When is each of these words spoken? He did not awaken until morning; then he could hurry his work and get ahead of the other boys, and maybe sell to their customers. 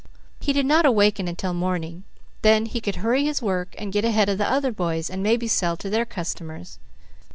He 0.39 0.51
did 0.51 0.65
not 0.65 0.83
awaken 0.87 1.27
until 1.27 1.53
morning; 1.53 2.05
then 2.41 2.65
he 2.65 2.81
could 2.81 2.95
hurry 2.95 3.23
his 3.23 3.39
work 3.39 3.75
and 3.77 3.93
get 3.93 4.03
ahead 4.03 4.29
of 4.29 4.39
the 4.39 4.49
other 4.51 4.71
boys, 4.71 5.11
and 5.11 5.21
maybe 5.21 5.47
sell 5.47 5.77
to 5.77 5.91
their 5.91 6.05
customers. 6.05 6.79